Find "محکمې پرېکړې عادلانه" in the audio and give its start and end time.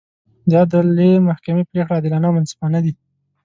1.27-2.25